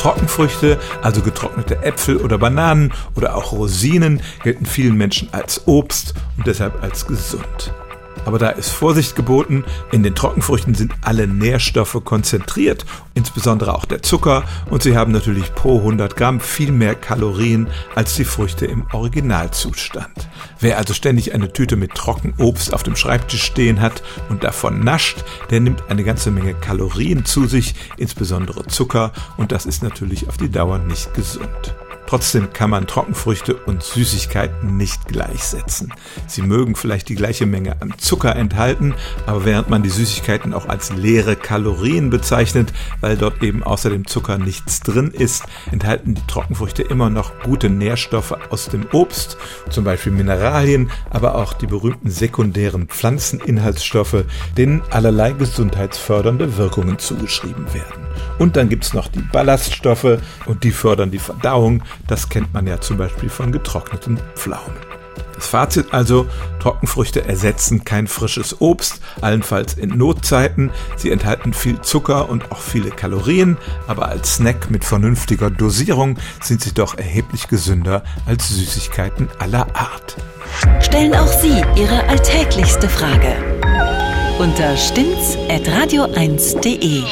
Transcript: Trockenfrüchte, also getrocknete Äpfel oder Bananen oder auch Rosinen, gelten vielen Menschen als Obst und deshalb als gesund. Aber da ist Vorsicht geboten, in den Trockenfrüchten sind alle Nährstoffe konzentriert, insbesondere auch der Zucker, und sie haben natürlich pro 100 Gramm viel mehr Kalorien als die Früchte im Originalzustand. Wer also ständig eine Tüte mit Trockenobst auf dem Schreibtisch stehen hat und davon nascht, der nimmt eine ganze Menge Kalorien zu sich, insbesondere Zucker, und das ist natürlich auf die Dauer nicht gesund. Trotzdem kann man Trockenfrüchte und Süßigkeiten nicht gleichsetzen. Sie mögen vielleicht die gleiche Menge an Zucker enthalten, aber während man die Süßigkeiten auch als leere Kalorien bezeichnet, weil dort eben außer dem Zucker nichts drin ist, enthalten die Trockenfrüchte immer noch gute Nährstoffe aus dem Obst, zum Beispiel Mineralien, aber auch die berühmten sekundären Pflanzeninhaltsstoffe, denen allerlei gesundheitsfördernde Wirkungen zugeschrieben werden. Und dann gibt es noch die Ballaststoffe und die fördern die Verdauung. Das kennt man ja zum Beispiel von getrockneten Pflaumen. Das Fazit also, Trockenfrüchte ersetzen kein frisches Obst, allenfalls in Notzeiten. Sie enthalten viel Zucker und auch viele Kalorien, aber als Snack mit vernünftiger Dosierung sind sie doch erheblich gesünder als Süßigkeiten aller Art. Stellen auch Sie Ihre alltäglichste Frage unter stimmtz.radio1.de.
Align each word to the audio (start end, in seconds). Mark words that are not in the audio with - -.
Trockenfrüchte, 0.00 0.78
also 1.02 1.20
getrocknete 1.20 1.82
Äpfel 1.82 2.16
oder 2.16 2.38
Bananen 2.38 2.92
oder 3.16 3.36
auch 3.36 3.52
Rosinen, 3.52 4.22
gelten 4.42 4.64
vielen 4.64 4.96
Menschen 4.96 5.28
als 5.32 5.66
Obst 5.66 6.14
und 6.38 6.46
deshalb 6.46 6.82
als 6.82 7.06
gesund. 7.06 7.72
Aber 8.24 8.38
da 8.38 8.50
ist 8.50 8.70
Vorsicht 8.70 9.16
geboten, 9.16 9.64
in 9.92 10.02
den 10.02 10.14
Trockenfrüchten 10.14 10.74
sind 10.74 10.92
alle 11.02 11.26
Nährstoffe 11.26 12.00
konzentriert, 12.04 12.84
insbesondere 13.14 13.74
auch 13.74 13.84
der 13.84 14.02
Zucker, 14.02 14.44
und 14.70 14.82
sie 14.82 14.96
haben 14.96 15.12
natürlich 15.12 15.54
pro 15.54 15.78
100 15.78 16.16
Gramm 16.16 16.40
viel 16.40 16.72
mehr 16.72 16.94
Kalorien 16.94 17.68
als 17.94 18.14
die 18.14 18.24
Früchte 18.24 18.66
im 18.66 18.86
Originalzustand. 18.92 20.28
Wer 20.60 20.78
also 20.78 20.94
ständig 20.94 21.34
eine 21.34 21.52
Tüte 21.52 21.76
mit 21.76 21.94
Trockenobst 21.94 22.74
auf 22.74 22.82
dem 22.82 22.96
Schreibtisch 22.96 23.42
stehen 23.42 23.80
hat 23.80 24.02
und 24.28 24.44
davon 24.44 24.84
nascht, 24.84 25.24
der 25.50 25.60
nimmt 25.60 25.82
eine 25.88 26.04
ganze 26.04 26.30
Menge 26.30 26.54
Kalorien 26.54 27.24
zu 27.24 27.46
sich, 27.46 27.74
insbesondere 27.96 28.66
Zucker, 28.66 29.12
und 29.36 29.52
das 29.52 29.66
ist 29.66 29.82
natürlich 29.82 30.28
auf 30.28 30.36
die 30.36 30.50
Dauer 30.50 30.78
nicht 30.78 31.14
gesund. 31.14 31.74
Trotzdem 32.10 32.52
kann 32.52 32.70
man 32.70 32.88
Trockenfrüchte 32.88 33.54
und 33.54 33.84
Süßigkeiten 33.84 34.76
nicht 34.76 35.06
gleichsetzen. 35.06 35.94
Sie 36.26 36.42
mögen 36.42 36.74
vielleicht 36.74 37.08
die 37.08 37.14
gleiche 37.14 37.46
Menge 37.46 37.80
an 37.80 37.94
Zucker 37.98 38.34
enthalten, 38.34 38.96
aber 39.26 39.44
während 39.44 39.70
man 39.70 39.84
die 39.84 39.90
Süßigkeiten 39.90 40.52
auch 40.52 40.68
als 40.68 40.90
leere 40.90 41.36
Kalorien 41.36 42.10
bezeichnet, 42.10 42.72
weil 43.00 43.16
dort 43.16 43.44
eben 43.44 43.62
außer 43.62 43.90
dem 43.90 44.08
Zucker 44.08 44.38
nichts 44.38 44.80
drin 44.80 45.12
ist, 45.12 45.44
enthalten 45.70 46.16
die 46.16 46.26
Trockenfrüchte 46.26 46.82
immer 46.82 47.10
noch 47.10 47.30
gute 47.44 47.70
Nährstoffe 47.70 48.34
aus 48.50 48.68
dem 48.68 48.88
Obst, 48.90 49.36
zum 49.68 49.84
Beispiel 49.84 50.10
Mineralien, 50.10 50.90
aber 51.10 51.36
auch 51.36 51.52
die 51.52 51.68
berühmten 51.68 52.10
sekundären 52.10 52.88
Pflanzeninhaltsstoffe, 52.88 54.24
denen 54.56 54.82
allerlei 54.90 55.30
gesundheitsfördernde 55.30 56.56
Wirkungen 56.56 56.98
zugeschrieben 56.98 57.72
werden. 57.72 58.09
Und 58.40 58.56
dann 58.56 58.68
gibt 58.70 58.84
es 58.84 58.94
noch 58.94 59.08
die 59.08 59.20
Ballaststoffe 59.20 60.18
und 60.46 60.64
die 60.64 60.72
fördern 60.72 61.10
die 61.10 61.18
Verdauung. 61.18 61.82
Das 62.08 62.30
kennt 62.30 62.54
man 62.54 62.66
ja 62.66 62.80
zum 62.80 62.96
Beispiel 62.96 63.28
von 63.28 63.52
getrockneten 63.52 64.18
Pflaumen. 64.34 64.78
Das 65.34 65.46
Fazit 65.46 65.92
also, 65.92 66.24
Trockenfrüchte 66.58 67.26
ersetzen 67.26 67.84
kein 67.84 68.06
frisches 68.06 68.62
Obst, 68.62 69.02
allenfalls 69.20 69.74
in 69.74 69.90
Notzeiten. 69.90 70.70
Sie 70.96 71.10
enthalten 71.10 71.52
viel 71.52 71.82
Zucker 71.82 72.30
und 72.30 72.50
auch 72.50 72.60
viele 72.60 72.88
Kalorien, 72.88 73.58
aber 73.86 74.08
als 74.08 74.36
Snack 74.36 74.70
mit 74.70 74.86
vernünftiger 74.86 75.50
Dosierung 75.50 76.16
sind 76.42 76.62
sie 76.62 76.72
doch 76.72 76.96
erheblich 76.96 77.48
gesünder 77.48 78.04
als 78.24 78.48
Süßigkeiten 78.48 79.28
aller 79.38 79.66
Art. 79.76 80.16
Stellen 80.80 81.14
auch 81.14 81.28
Sie 81.28 81.62
Ihre 81.76 82.08
alltäglichste 82.08 82.88
Frage 82.88 83.36
unter 84.38 84.74
stimmtz.radio1.de. 84.74 87.02